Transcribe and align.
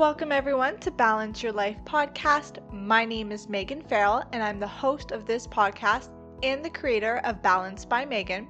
Welcome, 0.00 0.32
everyone, 0.32 0.78
to 0.78 0.90
Balance 0.90 1.42
Your 1.42 1.52
Life 1.52 1.76
podcast. 1.84 2.56
My 2.72 3.04
name 3.04 3.30
is 3.30 3.50
Megan 3.50 3.82
Farrell, 3.82 4.24
and 4.32 4.42
I'm 4.42 4.58
the 4.58 4.66
host 4.66 5.10
of 5.10 5.26
this 5.26 5.46
podcast 5.46 6.08
and 6.42 6.64
the 6.64 6.70
creator 6.70 7.18
of 7.24 7.42
Balance 7.42 7.84
by 7.84 8.06
Megan. 8.06 8.48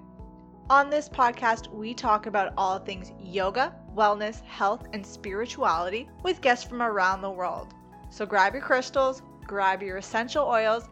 On 0.70 0.88
this 0.88 1.08
podcast, 1.08 1.66
we 1.74 1.92
talk 1.92 2.26
about 2.26 2.52
all 2.56 2.78
things 2.78 3.10
yoga, 3.18 3.74
wellness, 3.96 4.44
health, 4.44 4.86
and 4.92 5.04
spirituality 5.04 6.08
with 6.22 6.40
guests 6.40 6.64
from 6.64 6.82
around 6.82 7.20
the 7.20 7.28
world. 7.28 7.74
So 8.10 8.24
grab 8.24 8.52
your 8.52 8.62
crystals, 8.62 9.20
grab 9.44 9.82
your 9.82 9.96
essential 9.96 10.46
oils, 10.46 10.88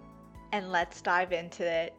and 0.51 0.73
let's 0.73 1.01
dive 1.01 1.31
into 1.31 1.65
it. 1.65 1.95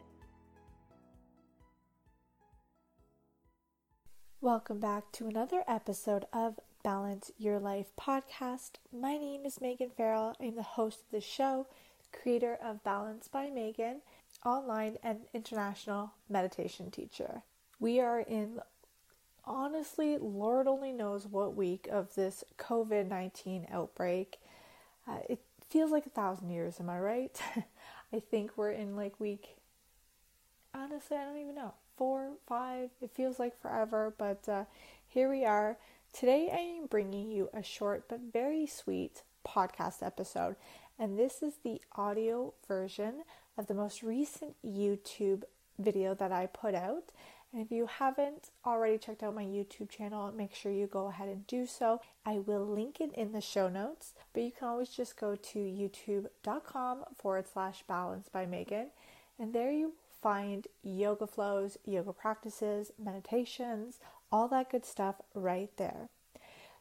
Welcome 4.42 4.80
back 4.80 5.10
to 5.12 5.28
another 5.28 5.64
episode 5.66 6.26
of 6.34 6.60
Balance 6.82 7.30
Your 7.36 7.58
Life 7.58 7.88
podcast. 8.00 8.72
My 8.90 9.18
name 9.18 9.44
is 9.44 9.60
Megan 9.60 9.90
Farrell. 9.90 10.34
I'm 10.40 10.56
the 10.56 10.62
host 10.62 11.00
of 11.00 11.10
the 11.10 11.20
show, 11.20 11.66
creator 12.10 12.56
of 12.62 12.82
Balance 12.82 13.28
by 13.28 13.50
Megan, 13.50 14.00
online 14.46 14.96
and 15.02 15.20
international 15.34 16.12
meditation 16.30 16.90
teacher. 16.90 17.42
We 17.78 18.00
are 18.00 18.20
in, 18.20 18.60
honestly, 19.44 20.16
Lord 20.16 20.66
only 20.66 20.92
knows 20.92 21.26
what 21.26 21.54
week 21.54 21.86
of 21.90 22.14
this 22.14 22.44
COVID 22.58 23.08
19 23.08 23.66
outbreak. 23.70 24.38
Uh, 25.06 25.18
it 25.28 25.40
feels 25.68 25.90
like 25.90 26.06
a 26.06 26.10
thousand 26.10 26.48
years, 26.48 26.80
am 26.80 26.88
I 26.88 26.98
right? 26.98 27.42
I 28.12 28.20
think 28.20 28.56
we're 28.56 28.72
in 28.72 28.96
like 28.96 29.20
week, 29.20 29.56
honestly, 30.74 31.18
I 31.18 31.24
don't 31.24 31.36
even 31.36 31.54
know, 31.54 31.74
four, 31.98 32.30
five. 32.46 32.88
It 33.02 33.10
feels 33.10 33.38
like 33.38 33.60
forever, 33.60 34.14
but 34.16 34.48
uh, 34.48 34.64
here 35.06 35.28
we 35.28 35.44
are 35.44 35.76
Today, 36.12 36.50
I 36.52 36.58
am 36.58 36.86
bringing 36.86 37.30
you 37.30 37.48
a 37.54 37.62
short 37.62 38.04
but 38.08 38.20
very 38.32 38.66
sweet 38.66 39.22
podcast 39.46 40.02
episode, 40.02 40.56
and 40.98 41.18
this 41.18 41.42
is 41.42 41.54
the 41.62 41.80
audio 41.96 42.52
version 42.68 43.22
of 43.56 43.68
the 43.68 43.74
most 43.74 44.02
recent 44.02 44.56
YouTube 44.66 45.44
video 45.78 46.14
that 46.14 46.32
I 46.32 46.46
put 46.46 46.74
out. 46.74 47.04
And 47.52 47.62
if 47.62 47.70
you 47.70 47.86
haven't 47.86 48.50
already 48.66 48.98
checked 48.98 49.22
out 49.22 49.34
my 49.34 49.44
YouTube 49.44 49.88
channel, 49.88 50.30
make 50.32 50.54
sure 50.54 50.72
you 50.72 50.86
go 50.86 51.06
ahead 51.06 51.28
and 51.28 51.46
do 51.46 51.64
so. 51.64 52.00
I 52.26 52.38
will 52.38 52.66
link 52.66 53.00
it 53.00 53.14
in 53.14 53.32
the 53.32 53.40
show 53.40 53.68
notes, 53.68 54.12
but 54.34 54.42
you 54.42 54.50
can 54.50 54.68
always 54.68 54.90
just 54.90 55.18
go 55.18 55.36
to 55.36 55.58
youtube.com 55.58 57.04
forward 57.16 57.46
slash 57.50 57.82
balance 57.88 58.28
by 58.28 58.44
Megan, 58.46 58.88
and 59.38 59.54
there 59.54 59.70
you 59.70 59.94
find 60.20 60.66
yoga 60.82 61.26
flows, 61.26 61.78
yoga 61.86 62.12
practices, 62.12 62.92
meditations, 63.02 64.00
all 64.32 64.48
that 64.48 64.70
good 64.70 64.84
stuff 64.84 65.16
right 65.34 65.70
there. 65.76 66.08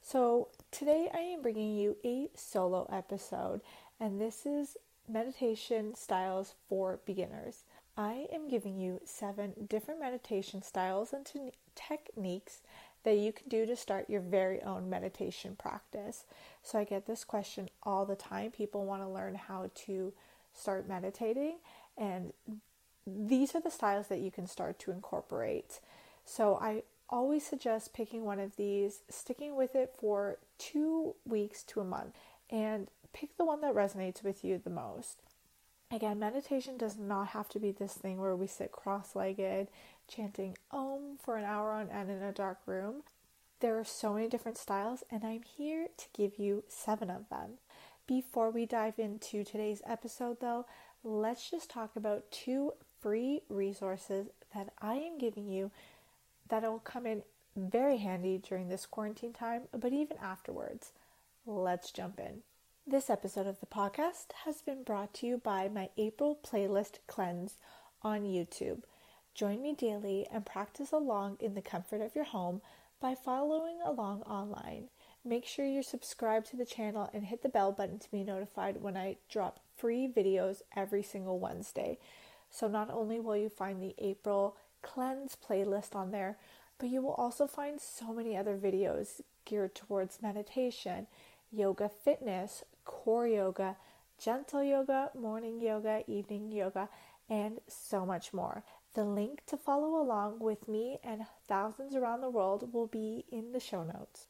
So, 0.02 0.50
today 0.72 1.10
I 1.14 1.20
am 1.20 1.42
bringing 1.42 1.76
you 1.76 1.98
a 2.06 2.30
solo 2.34 2.88
episode, 2.92 3.62
and 4.00 4.20
this 4.20 4.46
is 4.46 4.78
meditation 5.08 5.94
styles 5.96 6.56
for 6.68 7.00
beginners. 7.06 7.64
I 7.98 8.28
am 8.32 8.48
giving 8.48 8.80
you 8.80 9.02
seven 9.04 9.68
different 9.68 10.00
meditation 10.00 10.62
styles 10.62 11.12
and 11.12 11.26
te- 11.26 11.52
techniques 11.76 12.62
that 13.04 13.18
you 13.18 13.34
can 13.34 13.50
do 13.50 13.66
to 13.66 13.76
start 13.76 14.10
your 14.10 14.22
very 14.22 14.62
own 14.62 14.90
meditation 14.90 15.56
practice. 15.58 16.26
So, 16.64 16.80
I 16.80 16.86
get 16.86 17.08
this 17.08 17.24
question 17.24 17.70
all 17.84 18.06
the 18.06 18.16
time. 18.16 18.52
People 18.52 18.86
want 18.86 19.02
to 19.04 19.10
learn 19.10 19.36
how 19.36 19.70
to 19.86 20.14
start 20.54 20.88
meditating, 20.88 21.58
and 21.98 22.32
these 23.06 23.54
are 23.54 23.62
the 23.62 23.72
styles 23.72 24.08
that 24.08 24.20
you 24.20 24.32
can 24.32 24.48
start 24.48 24.80
to 24.80 24.92
incorporate. 24.92 25.82
So, 26.26 26.58
I 26.62 26.84
always 27.10 27.46
suggest 27.46 27.94
picking 27.94 28.24
one 28.24 28.40
of 28.40 28.56
these, 28.56 29.02
sticking 29.10 29.56
with 29.56 29.76
it 29.76 29.96
for 29.98 30.38
two 30.58 31.16
weeks 31.26 31.64
to 31.64 31.80
a 31.80 31.86
month, 31.86 32.14
and 32.50 32.88
pick 33.14 33.36
the 33.38 33.46
one 33.46 33.62
that 33.62 33.74
resonates 33.74 34.24
with 34.24 34.44
you 34.44 34.60
the 34.64 34.70
most. 34.70 35.22
Again, 35.92 36.20
meditation 36.20 36.78
does 36.78 36.98
not 36.98 37.30
have 37.30 37.50
to 37.50 37.60
be 37.60 37.72
this 37.72 37.94
thing 37.94 38.20
where 38.20 38.36
we 38.36 38.46
sit 38.46 38.72
cross 38.72 39.16
legged 39.16 39.68
chanting 40.08 40.56
Om 40.72 41.18
for 41.20 41.38
an 41.38 41.46
hour 41.46 41.72
on 41.72 41.90
end 41.90 42.12
in 42.12 42.22
a 42.22 42.32
dark 42.32 42.60
room. 42.66 43.04
There 43.60 43.78
are 43.80 43.84
so 43.84 44.14
many 44.14 44.28
different 44.28 44.58
styles, 44.58 45.04
and 45.12 45.24
I'm 45.24 45.42
here 45.42 45.88
to 45.98 46.06
give 46.14 46.38
you 46.38 46.64
seven 46.68 47.10
of 47.10 47.28
them. 47.30 47.58
Before 48.08 48.50
we 48.50 48.66
dive 48.66 49.00
into 49.00 49.44
today's 49.44 49.82
episode, 49.86 50.42
though, 50.42 50.66
let's 51.04 51.50
just 51.50 51.70
talk 51.70 51.96
about 51.96 52.32
two 52.32 52.74
free 53.02 53.42
resources 53.50 54.28
that 54.54 54.74
I 54.82 54.96
am 54.96 55.18
giving 55.18 55.48
you 55.48 55.72
that'll 56.50 56.80
come 56.80 57.06
in 57.06 57.24
very 57.56 57.98
handy 57.98 58.38
during 58.38 58.68
this 58.70 58.86
quarantine 58.86 59.34
time, 59.34 59.64
but 59.72 59.94
even 59.94 60.18
afterwards. 60.18 60.92
Let's 61.46 61.92
jump 61.92 62.20
in. 62.20 62.42
This 62.86 63.10
episode 63.10 63.48
of 63.48 63.60
the 63.60 63.66
podcast 63.66 64.32
has 64.46 64.62
been 64.62 64.84
brought 64.84 65.14
to 65.16 65.28
you 65.28 65.38
by 65.38 65.68
my 65.68 65.90
April 65.98 66.38
playlist 66.44 67.00
cleanse 67.08 67.58
on 68.02 68.22
YouTube. 68.22 68.82
Join 69.34 69.62
me 69.62 69.74
daily 69.74 70.28
and 70.32 70.46
practice 70.46 70.92
along 70.92 71.38
in 71.40 71.54
the 71.54 71.62
comfort 71.62 72.02
of 72.02 72.16
your 72.16 72.26
home 72.26 72.62
by 73.00 73.16
following 73.16 73.80
along 73.86 74.22
online. 74.24 74.90
Make 75.24 75.46
sure 75.46 75.66
you're 75.66 75.84
subscribed 75.84 76.48
to 76.48 76.58
the 76.58 76.66
channel 76.66 77.10
and 77.14 77.26
hit 77.26 77.44
the 77.44 77.50
bell 77.50 77.72
button 77.72 78.00
to 78.00 78.12
be 78.12 78.24
notified 78.24 78.82
when 78.82 78.98
I 78.98 79.18
drop 79.30 79.60
free 79.78 80.08
videos 80.08 80.62
every 80.76 81.04
single 81.04 81.40
Wednesday. 81.40 82.00
So, 82.50 82.68
not 82.68 82.90
only 82.90 83.20
will 83.20 83.38
you 83.38 83.50
find 83.50 83.82
the 83.82 83.96
April 84.00 84.58
cleanse 84.82 85.36
playlist 85.36 85.96
on 85.96 86.12
there, 86.12 86.38
but 86.78 86.90
you 86.90 87.02
will 87.02 87.14
also 87.14 87.48
find 87.48 87.80
so 87.80 88.14
many 88.14 88.38
other 88.38 88.58
videos 88.58 89.22
geared 89.46 89.76
towards 89.76 90.22
meditation, 90.22 91.08
yoga 91.52 91.90
fitness, 91.90 92.64
core 92.86 93.28
yoga, 93.28 93.76
gentle 94.18 94.64
yoga, 94.64 95.10
morning 95.18 95.62
yoga, 95.62 96.04
evening 96.08 96.52
yoga, 96.52 96.90
and 97.30 97.60
so 97.68 98.06
much 98.06 98.34
more. 98.34 98.64
The 98.94 99.04
link 99.04 99.46
to 99.48 99.58
follow 99.58 100.02
along 100.02 100.40
with 100.40 100.68
me 100.68 101.00
and 101.04 101.26
thousands 101.48 101.96
around 101.96 102.22
the 102.22 102.30
world 102.30 102.74
will 102.74 102.88
be 102.88 103.26
in 103.32 103.52
the 103.52 103.60
show 103.60 103.84
notes. 103.84 104.28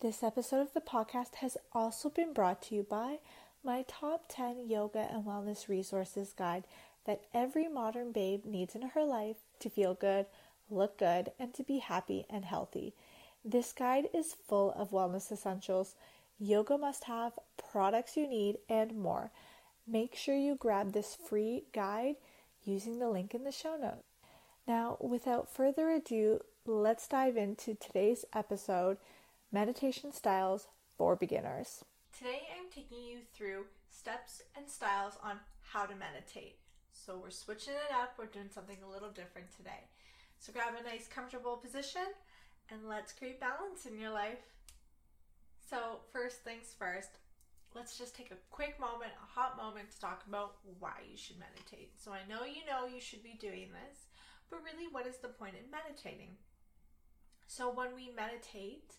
This 0.00 0.22
episode 0.22 0.60
of 0.60 0.74
the 0.74 0.80
podcast 0.80 1.36
has 1.36 1.56
also 1.72 2.08
been 2.08 2.32
brought 2.32 2.62
to 2.62 2.74
you 2.76 2.84
by 2.84 3.18
my 3.64 3.84
top 3.88 4.26
10 4.28 4.68
yoga 4.68 5.08
and 5.10 5.24
wellness 5.24 5.68
resources 5.68 6.32
guide 6.32 6.64
that 7.04 7.24
every 7.34 7.68
modern 7.68 8.12
babe 8.12 8.44
needs 8.44 8.76
in 8.76 8.82
her 8.82 9.04
life 9.04 9.38
to 9.60 9.70
feel 9.70 9.94
good, 9.94 10.26
look 10.70 10.98
good, 10.98 11.32
and 11.38 11.54
to 11.54 11.62
be 11.62 11.78
happy 11.78 12.26
and 12.28 12.44
healthy. 12.44 12.94
This 13.44 13.72
guide 13.72 14.08
is 14.12 14.36
full 14.46 14.72
of 14.72 14.90
wellness 14.90 15.30
essentials, 15.32 15.94
yoga 16.38 16.76
must 16.76 17.04
have, 17.04 17.32
products 17.56 18.16
you 18.16 18.28
need, 18.28 18.58
and 18.68 18.96
more. 18.96 19.30
Make 19.86 20.14
sure 20.14 20.36
you 20.36 20.54
grab 20.54 20.92
this 20.92 21.14
free 21.14 21.64
guide 21.72 22.16
using 22.64 22.98
the 22.98 23.08
link 23.08 23.34
in 23.34 23.44
the 23.44 23.52
show 23.52 23.76
notes. 23.76 24.04
Now, 24.66 24.98
without 25.00 25.50
further 25.50 25.88
ado, 25.90 26.40
let's 26.66 27.08
dive 27.08 27.36
into 27.36 27.74
today's 27.74 28.26
episode 28.34 28.98
Meditation 29.50 30.12
Styles 30.12 30.66
for 30.98 31.16
Beginners. 31.16 31.84
Today, 32.16 32.42
I'm 32.58 32.70
taking 32.70 33.02
you 33.02 33.20
through 33.32 33.64
steps 33.90 34.42
and 34.54 34.68
styles 34.68 35.14
on 35.22 35.38
how 35.72 35.86
to 35.86 35.94
meditate. 35.94 36.58
So 37.08 37.16
we're 37.16 37.30
switching 37.30 37.72
it 37.72 37.90
up. 37.90 38.12
We're 38.18 38.26
doing 38.26 38.50
something 38.52 38.76
a 38.84 38.92
little 38.92 39.08
different 39.08 39.48
today. 39.56 39.88
So 40.40 40.52
grab 40.52 40.74
a 40.78 40.84
nice 40.84 41.08
comfortable 41.08 41.56
position 41.56 42.04
and 42.70 42.86
let's 42.86 43.14
create 43.14 43.40
balance 43.40 43.86
in 43.86 43.98
your 43.98 44.10
life. 44.10 44.44
So 45.70 46.00
first 46.12 46.44
things 46.44 46.74
first, 46.78 47.08
let's 47.74 47.96
just 47.96 48.14
take 48.14 48.30
a 48.30 48.44
quick 48.50 48.78
moment, 48.78 49.12
a 49.24 49.40
hot 49.40 49.56
moment 49.56 49.90
to 49.90 50.00
talk 50.00 50.22
about 50.28 50.56
why 50.80 51.00
you 51.10 51.16
should 51.16 51.38
meditate. 51.38 51.92
So 51.96 52.12
I 52.12 52.28
know 52.28 52.44
you 52.44 52.66
know 52.68 52.86
you 52.86 53.00
should 53.00 53.22
be 53.22 53.38
doing 53.40 53.70
this, 53.72 54.00
but 54.50 54.60
really 54.62 54.92
what 54.92 55.06
is 55.06 55.16
the 55.16 55.28
point 55.28 55.54
in 55.54 55.70
meditating? 55.70 56.36
So 57.46 57.72
when 57.72 57.94
we 57.94 58.12
meditate, 58.14 58.92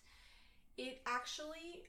it 0.76 1.00
actually 1.06 1.84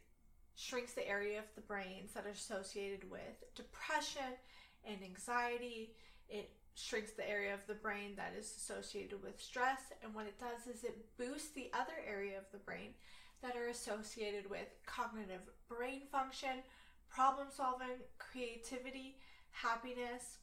shrinks 0.54 0.94
the 0.94 1.10
area 1.10 1.40
of 1.40 1.46
the 1.56 1.62
brains 1.62 2.13
that 2.13 2.28
are 2.28 2.30
associated 2.30 3.10
with 3.10 3.42
depression 3.56 4.38
and 4.86 4.98
anxiety 5.04 5.96
it 6.30 6.52
shrinks 6.76 7.12
the 7.12 7.30
area 7.30 7.54
of 7.54 7.66
the 7.68 7.74
brain 7.74 8.14
that 8.16 8.34
is 8.38 8.46
associated 8.58 9.22
with 9.22 9.42
stress. 9.42 9.82
And 10.04 10.14
what 10.16 10.26
it 10.26 10.40
does 10.40 10.74
is 10.74 10.84
it 10.84 11.06
boosts 11.18 11.50
the 11.50 11.70
other 11.74 12.00
area 12.08 12.38
of 12.38 12.46
the 12.52 12.58
brain 12.58 12.94
that 13.42 13.56
are 13.56 13.68
associated 13.68 14.50
with 14.50 14.68
cognitive 14.86 15.42
brain 15.68 16.02
function, 16.12 16.64
problem 17.10 17.48
solving, 17.56 18.00
creativity, 18.18 19.18
happiness, 19.52 20.38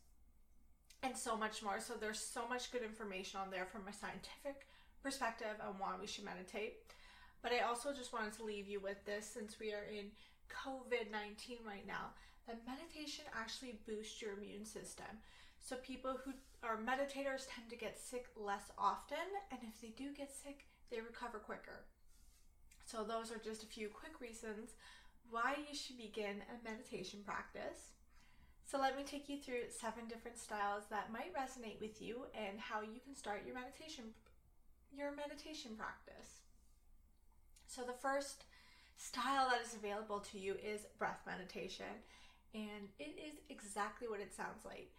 and 1.03 1.17
so 1.17 1.37
much 1.37 1.63
more. 1.63 1.81
So 1.81 1.95
there's 1.95 2.21
so 2.21 2.47
much 2.49 2.73
good 2.73 2.83
information 2.83 3.41
on 3.41 3.51
there 3.51 3.67
from 3.67 3.87
a 3.89 3.93
scientific 3.93 4.67
perspective 5.03 5.57
on 5.67 5.79
why 5.79 5.95
we 5.99 6.07
should 6.07 6.25
meditate. 6.25 6.79
But 7.41 7.53
I 7.53 7.61
also 7.61 7.93
just 7.93 8.13
wanted 8.13 8.33
to 8.35 8.45
leave 8.45 8.67
you 8.67 8.81
with 8.81 9.05
this 9.05 9.27
since 9.27 9.61
we 9.61 9.73
are 9.73 9.87
in 9.91 10.11
COVID 10.51 11.13
19 11.13 11.59
right 11.65 11.87
now 11.87 12.11
that 12.47 12.67
meditation 12.67 13.25
actually 13.39 13.79
boosts 13.87 14.21
your 14.21 14.33
immune 14.33 14.65
system. 14.65 15.07
So 15.61 15.77
people 15.77 16.19
who 16.25 16.33
are 16.63 16.77
meditators 16.77 17.47
tend 17.49 17.71
to 17.71 17.77
get 17.77 17.99
sick 17.99 18.27
less 18.37 18.71
often, 18.79 19.29
and 19.51 19.61
if 19.63 19.81
they 19.81 19.95
do 19.97 20.13
get 20.17 20.33
sick, 20.33 20.67
they 20.91 21.01
recover 21.01 21.39
quicker. 21.39 21.85
So 22.85 23.05
those 23.05 23.31
are 23.31 23.39
just 23.39 23.63
a 23.63 23.67
few 23.67 23.89
quick 23.89 24.21
reasons 24.21 24.71
why 25.31 25.57
you 25.69 25.77
should 25.77 25.99
begin 25.99 26.43
a 26.49 26.65
meditation 26.65 27.21
practice. 27.25 27.93
So, 28.65 28.79
let 28.79 28.97
me 28.97 29.03
take 29.03 29.31
you 29.31 29.39
through 29.39 29.71
seven 29.71 30.09
different 30.09 30.37
styles 30.37 30.85
that 30.91 31.13
might 31.13 31.33
resonate 31.33 31.81
with 31.81 32.03
you 32.03 32.27
and 32.35 32.61
how 32.61 32.83
you 32.83 33.01
can 33.03 33.17
start 33.17 33.45
your 33.47 33.55
meditation 33.55 34.13
your 34.95 35.15
meditation 35.15 35.73
practice. 35.77 36.41
So, 37.67 37.83
the 37.83 37.93
first 37.93 38.45
style 38.97 39.49
that 39.51 39.63
is 39.65 39.75
available 39.75 40.21
to 40.21 40.39
you 40.39 40.55
is 40.63 40.87
breath 40.99 41.21
meditation, 41.27 42.05
and 42.55 42.89
it 42.99 43.17
is 43.17 43.41
exactly 43.49 44.09
what 44.09 44.21
it 44.21 44.35
sounds 44.35 44.65
like. 44.65 44.91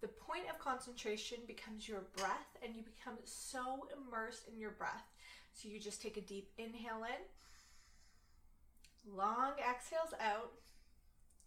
The 0.00 0.08
point 0.08 0.44
of 0.50 0.58
concentration 0.58 1.38
becomes 1.46 1.88
your 1.88 2.02
breath, 2.16 2.58
and 2.62 2.74
you 2.74 2.82
become 2.82 3.16
so 3.24 3.88
immersed 3.96 4.46
in 4.52 4.60
your 4.60 4.72
breath. 4.72 5.04
So, 5.54 5.68
you 5.68 5.80
just 5.80 6.02
take 6.02 6.18
a 6.18 6.20
deep 6.20 6.50
inhale 6.58 7.04
in, 7.04 7.22
long 9.16 9.52
exhales 9.58 10.12
out, 10.20 10.52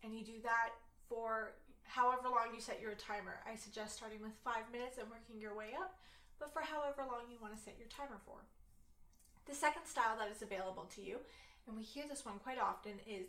and 0.04 0.16
you 0.16 0.25
do 0.25 0.42
that 0.44 0.69
for 1.07 1.54
however 1.84 2.30
long 2.30 2.54
you 2.54 2.62
set 2.62 2.81
your 2.81 2.94
timer. 2.94 3.42
I 3.46 3.56
suggest 3.56 3.98
starting 3.98 4.22
with 4.22 4.34
five 4.44 4.72
minutes 4.72 4.98
and 4.98 5.10
working 5.10 5.40
your 5.40 5.56
way 5.56 5.74
up, 5.78 5.98
but 6.40 6.54
for 6.54 6.62
however 6.62 7.04
long 7.06 7.30
you 7.30 7.38
want 7.42 7.56
to 7.56 7.62
set 7.62 7.78
your 7.78 7.90
timer 7.90 8.19
for. 8.25 8.38
The 9.45 9.56
second 9.56 9.86
style 9.86 10.18
that 10.18 10.31
is 10.31 10.42
available 10.42 10.88
to 10.95 11.02
you, 11.02 11.18
and 11.68 11.75
we 11.75 11.84
hear 11.84 12.06
this 12.07 12.25
one 12.25 12.40
quite 12.40 12.60
often, 12.60 13.02
is 13.06 13.28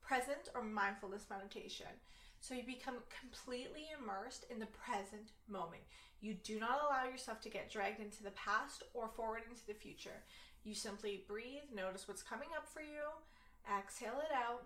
present 0.00 0.48
or 0.54 0.62
mindfulness 0.62 1.26
meditation. 1.28 1.92
So 2.40 2.54
you 2.54 2.62
become 2.62 2.96
completely 3.20 3.88
immersed 3.98 4.46
in 4.50 4.58
the 4.58 4.66
present 4.66 5.32
moment. 5.48 5.82
You 6.20 6.34
do 6.34 6.58
not 6.58 6.80
allow 6.82 7.04
yourself 7.10 7.40
to 7.42 7.50
get 7.50 7.70
dragged 7.70 8.00
into 8.00 8.22
the 8.22 8.30
past 8.32 8.82
or 8.94 9.08
forward 9.08 9.42
into 9.48 9.66
the 9.66 9.74
future. 9.74 10.24
You 10.64 10.74
simply 10.74 11.24
breathe, 11.28 11.70
notice 11.74 12.08
what's 12.08 12.22
coming 12.22 12.48
up 12.56 12.66
for 12.68 12.80
you, 12.80 13.06
exhale 13.78 14.20
it 14.20 14.34
out, 14.34 14.64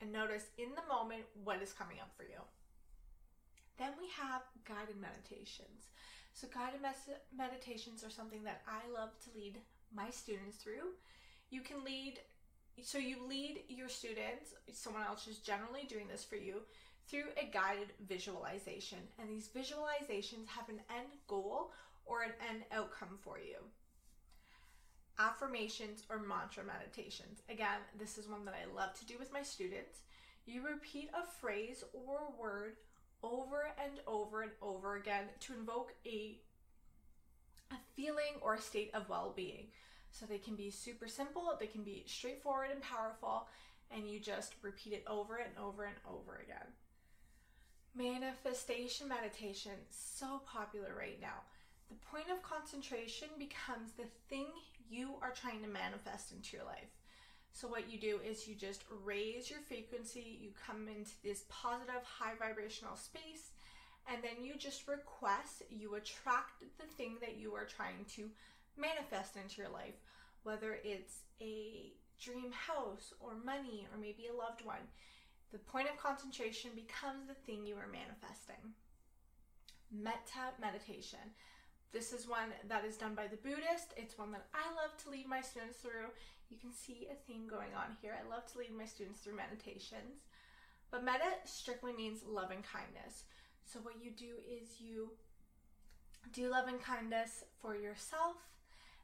and 0.00 0.12
notice 0.12 0.46
in 0.58 0.70
the 0.70 0.92
moment 0.92 1.22
what 1.44 1.62
is 1.62 1.72
coming 1.72 1.98
up 2.00 2.10
for 2.16 2.24
you. 2.24 2.40
Then 3.78 3.92
we 3.98 4.08
have 4.20 4.42
guided 4.66 5.00
meditations. 5.00 5.88
So, 6.34 6.48
guided 6.52 6.82
mes- 6.82 7.18
meditations 7.36 8.04
are 8.04 8.10
something 8.10 8.44
that 8.44 8.62
I 8.66 8.90
love 8.92 9.10
to 9.24 9.38
lead 9.38 9.58
my 9.94 10.10
students 10.10 10.56
through. 10.56 10.96
You 11.50 11.60
can 11.60 11.84
lead, 11.84 12.20
so 12.82 12.98
you 12.98 13.16
lead 13.26 13.64
your 13.68 13.88
students, 13.88 14.54
someone 14.72 15.02
else 15.02 15.26
is 15.26 15.38
generally 15.38 15.84
doing 15.88 16.08
this 16.08 16.24
for 16.24 16.36
you, 16.36 16.62
through 17.08 17.30
a 17.36 17.50
guided 17.52 17.92
visualization. 18.08 18.98
And 19.18 19.28
these 19.28 19.48
visualizations 19.48 20.46
have 20.48 20.68
an 20.68 20.80
end 20.90 21.08
goal 21.28 21.72
or 22.04 22.22
an 22.22 22.32
end 22.50 22.62
outcome 22.72 23.18
for 23.20 23.38
you. 23.38 23.56
Affirmations 25.18 26.04
or 26.08 26.18
mantra 26.18 26.64
meditations. 26.64 27.42
Again, 27.50 27.80
this 27.98 28.18
is 28.18 28.28
one 28.28 28.44
that 28.46 28.54
I 28.54 28.74
love 28.74 28.94
to 28.94 29.06
do 29.06 29.14
with 29.18 29.32
my 29.32 29.42
students. 29.42 30.00
You 30.46 30.66
repeat 30.66 31.10
a 31.14 31.26
phrase 31.40 31.84
or 31.92 32.32
word 32.40 32.76
over 33.22 33.68
and 33.82 34.00
over 34.06 34.42
and 34.42 34.52
over 34.60 34.96
again 34.96 35.24
to 35.40 35.54
invoke 35.54 35.94
a 36.06 36.38
a 37.70 37.76
feeling 37.94 38.34
or 38.42 38.54
a 38.54 38.60
state 38.60 38.90
of 38.92 39.08
well-being. 39.08 39.66
So 40.10 40.26
they 40.26 40.38
can 40.38 40.56
be 40.56 40.70
super 40.70 41.08
simple, 41.08 41.56
they 41.58 41.66
can 41.66 41.82
be 41.82 42.04
straightforward 42.06 42.70
and 42.70 42.82
powerful, 42.82 43.48
and 43.90 44.08
you 44.08 44.20
just 44.20 44.54
repeat 44.60 44.92
it 44.92 45.04
over 45.06 45.36
and 45.36 45.56
over 45.58 45.84
and 45.84 45.96
over 46.06 46.42
again. 46.44 46.66
Manifestation 47.94 49.06
meditation, 49.06 49.72
so 49.90 50.40
popular 50.46 50.94
right 50.98 51.20
now. 51.20 51.44
The 51.90 51.96
point 52.06 52.30
of 52.32 52.42
concentration 52.42 53.28
becomes 53.38 53.92
the 53.92 54.08
thing 54.30 54.46
you 54.88 55.16
are 55.20 55.32
trying 55.32 55.60
to 55.62 55.68
manifest 55.68 56.32
into 56.32 56.56
your 56.56 56.64
life. 56.64 56.88
So, 57.52 57.68
what 57.68 57.92
you 57.92 58.00
do 58.00 58.18
is 58.26 58.48
you 58.48 58.54
just 58.54 58.84
raise 59.04 59.50
your 59.50 59.60
frequency, 59.60 60.38
you 60.40 60.52
come 60.66 60.88
into 60.88 61.12
this 61.22 61.44
positive, 61.50 62.02
high 62.02 62.32
vibrational 62.38 62.96
space, 62.96 63.52
and 64.10 64.22
then 64.22 64.42
you 64.42 64.54
just 64.56 64.88
request, 64.88 65.62
you 65.68 65.94
attract 65.94 66.60
the 66.78 66.86
thing 66.96 67.18
that 67.20 67.36
you 67.36 67.54
are 67.54 67.66
trying 67.66 68.06
to 68.16 68.30
manifest 68.76 69.36
into 69.36 69.60
your 69.60 69.70
life, 69.70 70.00
whether 70.44 70.78
it's 70.82 71.20
a 71.42 71.92
dream 72.18 72.52
house 72.52 73.12
or 73.20 73.34
money 73.44 73.86
or 73.92 73.98
maybe 74.00 74.28
a 74.28 74.34
loved 74.34 74.64
one. 74.64 74.88
The 75.52 75.58
point 75.58 75.88
of 75.88 75.98
concentration 75.98 76.70
becomes 76.74 77.28
the 77.28 77.34
thing 77.34 77.66
you 77.66 77.76
are 77.76 77.86
manifesting. 77.86 78.72
Metta 79.92 80.56
meditation. 80.58 81.20
This 81.92 82.14
is 82.14 82.26
one 82.26 82.56
that 82.68 82.86
is 82.86 82.96
done 82.96 83.14
by 83.14 83.26
the 83.26 83.36
Buddhist. 83.36 83.92
It's 83.98 84.16
one 84.16 84.32
that 84.32 84.46
I 84.54 84.64
love 84.80 84.96
to 85.04 85.10
lead 85.10 85.28
my 85.28 85.42
students 85.42 85.76
through. 85.76 86.08
You 86.48 86.56
can 86.56 86.72
see 86.72 87.08
a 87.12 87.20
theme 87.26 87.46
going 87.46 87.76
on 87.76 87.96
here. 88.00 88.16
I 88.16 88.28
love 88.28 88.46
to 88.52 88.58
lead 88.58 88.72
my 88.72 88.86
students 88.86 89.20
through 89.20 89.36
meditations. 89.36 90.24
But 90.90 91.04
metta 91.04 91.36
strictly 91.44 91.92
means 91.92 92.24
love 92.26 92.50
and 92.50 92.64
kindness. 92.64 93.24
So, 93.64 93.78
what 93.80 94.02
you 94.02 94.10
do 94.10 94.40
is 94.48 94.80
you 94.80 95.10
do 96.32 96.48
love 96.48 96.68
and 96.68 96.80
kindness 96.80 97.44
for 97.60 97.76
yourself, 97.76 98.36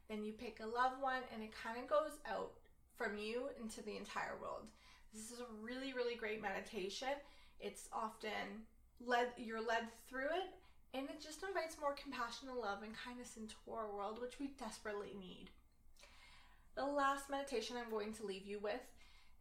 then 0.09 0.23
you 0.23 0.33
pick 0.33 0.59
a 0.59 0.65
loved 0.65 1.01
one, 1.01 1.21
and 1.33 1.43
it 1.43 1.53
kind 1.53 1.77
of 1.77 1.87
goes 1.87 2.17
out 2.29 2.53
from 2.95 3.17
you 3.17 3.49
into 3.61 3.81
the 3.81 3.97
entire 3.97 4.35
world. 4.41 4.65
This 5.13 5.31
is 5.31 5.39
a 5.39 5.45
really, 5.61 5.93
really 5.93 6.15
great 6.15 6.41
meditation. 6.41 7.15
It's 7.59 7.89
often 7.91 8.65
led, 9.03 9.29
you're 9.37 9.65
led 9.65 9.87
through 10.07 10.31
it 10.31 10.53
and 10.93 11.09
it 11.09 11.21
just 11.21 11.43
invites 11.43 11.77
more 11.79 11.93
compassion 11.93 12.49
and 12.49 12.57
love 12.57 12.83
and 12.83 12.93
kindness 12.93 13.37
into 13.37 13.55
our 13.71 13.93
world, 13.93 14.19
which 14.21 14.39
we 14.39 14.51
desperately 14.59 15.13
need. 15.19 15.49
The 16.75 16.85
last 16.85 17.29
meditation 17.29 17.77
I'm 17.77 17.91
going 17.91 18.13
to 18.13 18.25
leave 18.25 18.45
you 18.45 18.59
with 18.59 18.81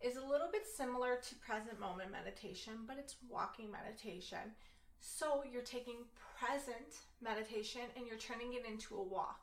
is 0.01 0.17
a 0.17 0.25
little 0.25 0.49
bit 0.53 0.67
similar 0.67 1.17
to 1.17 1.35
present 1.37 1.81
moment 1.81 2.13
meditation, 2.13 2.85
but 2.87 2.99
it's 2.99 3.17
walking 3.29 3.71
meditation. 3.71 4.55
So 5.01 5.43
you're 5.51 5.63
taking 5.63 6.07
present 6.39 7.03
meditation 7.23 7.83
and 7.97 8.07
you're 8.07 8.19
turning 8.19 8.55
it 8.55 8.67
into 8.69 8.97
a 8.97 9.03
walk. 9.03 9.41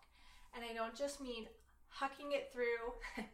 And 0.56 0.64
I 0.64 0.74
don't 0.74 0.96
just 0.96 1.22
mean 1.22 1.48
hucking 1.92 2.34
it 2.34 2.52
through, 2.54 2.94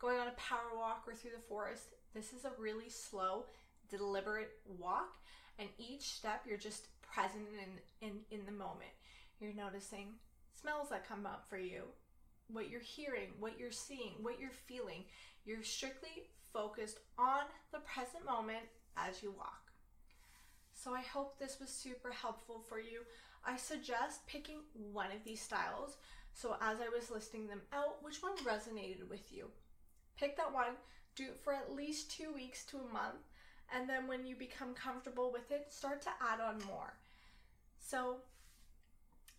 going 0.00 0.18
on 0.18 0.28
a 0.28 0.32
power 0.32 0.76
walk 0.76 1.04
or 1.06 1.14
through 1.14 1.32
the 1.32 1.48
forest. 1.48 1.94
This 2.14 2.32
is 2.32 2.44
a 2.44 2.52
really 2.60 2.88
slow, 2.88 3.46
deliberate 3.88 4.50
walk. 4.78 5.16
And 5.58 5.68
each 5.78 6.02
step, 6.02 6.42
you're 6.46 6.58
just 6.58 6.86
present 7.02 7.46
in, 8.00 8.08
in, 8.08 8.14
in 8.30 8.46
the 8.46 8.52
moment. 8.52 8.90
You're 9.40 9.54
noticing 9.54 10.14
smells 10.60 10.88
that 10.90 11.08
come 11.08 11.26
up 11.26 11.46
for 11.48 11.58
you, 11.58 11.82
what 12.48 12.70
you're 12.70 12.80
hearing, 12.80 13.28
what 13.38 13.58
you're 13.58 13.70
seeing, 13.70 14.14
what 14.22 14.40
you're 14.40 14.50
feeling. 14.50 15.04
You're 15.44 15.62
strictly 15.62 16.28
focused 16.52 16.98
on 17.18 17.42
the 17.72 17.80
present 17.80 18.24
moment 18.26 18.64
as 18.96 19.22
you 19.22 19.32
walk. 19.32 19.70
So 20.72 20.94
I 20.94 21.00
hope 21.00 21.38
this 21.38 21.58
was 21.60 21.68
super 21.68 22.10
helpful 22.10 22.62
for 22.68 22.80
you. 22.80 23.02
I 23.44 23.56
suggest 23.56 24.26
picking 24.26 24.60
one 24.92 25.12
of 25.12 25.24
these 25.24 25.40
styles. 25.40 25.96
So 26.32 26.56
as 26.60 26.78
I 26.80 26.88
was 26.88 27.10
listing 27.10 27.46
them 27.46 27.62
out, 27.72 28.02
which 28.02 28.22
one 28.22 28.36
resonated 28.38 29.08
with 29.08 29.32
you? 29.32 29.46
Pick 30.20 30.36
that 30.36 30.52
one, 30.52 30.74
do 31.16 31.24
it 31.24 31.40
for 31.42 31.54
at 31.54 31.74
least 31.74 32.10
two 32.10 32.30
weeks 32.34 32.66
to 32.66 32.76
a 32.76 32.92
month, 32.92 33.24
and 33.74 33.88
then 33.88 34.06
when 34.06 34.26
you 34.26 34.36
become 34.36 34.74
comfortable 34.74 35.32
with 35.32 35.50
it, 35.50 35.72
start 35.72 36.02
to 36.02 36.10
add 36.20 36.40
on 36.40 36.62
more. 36.66 36.92
So 37.80 38.16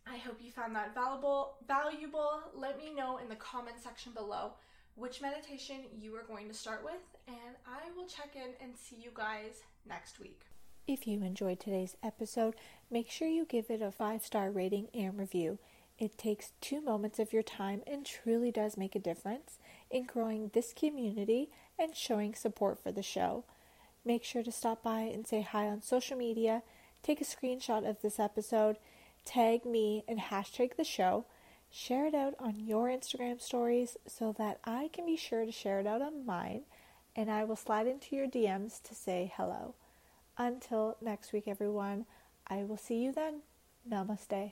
I 0.07 0.17
hope 0.17 0.39
you 0.41 0.49
found 0.51 0.75
that 0.75 0.95
valuable 0.95 1.53
valuable. 1.67 2.41
Let 2.55 2.79
me 2.79 2.91
know 2.95 3.19
in 3.19 3.29
the 3.29 3.35
comment 3.35 3.77
section 3.79 4.11
below 4.13 4.53
which 4.95 5.21
meditation 5.21 5.81
you 5.99 6.15
are 6.15 6.23
going 6.23 6.47
to 6.47 6.53
start 6.53 6.83
with, 6.83 7.01
and 7.27 7.55
I 7.67 7.95
will 7.95 8.07
check 8.07 8.35
in 8.35 8.53
and 8.59 8.75
see 8.75 8.95
you 8.95 9.11
guys 9.13 9.61
next 9.87 10.19
week. 10.19 10.41
If 10.87 11.05
you 11.05 11.21
enjoyed 11.23 11.59
today's 11.59 11.95
episode, 12.01 12.55
make 12.89 13.11
sure 13.11 13.27
you 13.27 13.45
give 13.45 13.69
it 13.69 13.83
a 13.83 13.91
five 13.91 14.23
star 14.23 14.49
rating 14.49 14.87
and 14.95 15.19
review. 15.19 15.59
It 15.99 16.17
takes 16.17 16.53
two 16.61 16.81
moments 16.81 17.19
of 17.19 17.31
your 17.31 17.43
time 17.43 17.83
and 17.85 18.03
truly 18.03 18.51
does 18.51 18.75
make 18.75 18.95
a 18.95 18.99
difference 18.99 19.59
in 19.91 20.05
growing 20.05 20.49
this 20.53 20.73
community 20.73 21.49
and 21.77 21.95
showing 21.95 22.33
support 22.33 22.81
for 22.81 22.91
the 22.91 23.03
show. 23.03 23.43
Make 24.03 24.23
sure 24.23 24.43
to 24.43 24.51
stop 24.51 24.81
by 24.83 25.01
and 25.01 25.27
say 25.27 25.41
hi 25.41 25.67
on 25.67 25.81
social 25.81 26.17
media, 26.17 26.63
take 27.03 27.21
a 27.21 27.25
screenshot 27.25 27.87
of 27.87 28.01
this 28.01 28.19
episode, 28.19 28.77
tag 29.25 29.65
me, 29.65 30.03
and 30.07 30.19
hashtag 30.19 30.75
the 30.75 30.83
show. 30.83 31.25
Share 31.69 32.07
it 32.07 32.15
out 32.15 32.35
on 32.39 32.59
your 32.59 32.87
Instagram 32.87 33.39
stories 33.41 33.95
so 34.05 34.33
that 34.37 34.59
I 34.65 34.89
can 34.91 35.05
be 35.05 35.15
sure 35.15 35.45
to 35.45 35.51
share 35.51 35.79
it 35.79 35.87
out 35.87 36.01
on 36.01 36.25
mine, 36.25 36.63
and 37.15 37.31
I 37.31 37.45
will 37.45 37.55
slide 37.55 37.87
into 37.87 38.15
your 38.15 38.27
DMs 38.27 38.81
to 38.83 38.95
say 38.95 39.31
hello. 39.37 39.75
Until 40.37 40.97
next 41.01 41.31
week, 41.31 41.47
everyone, 41.47 42.05
I 42.47 42.63
will 42.63 42.77
see 42.77 43.01
you 43.03 43.13
then. 43.13 43.41
Namaste. 43.89 44.51